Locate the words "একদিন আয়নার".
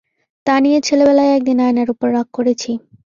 1.33-1.89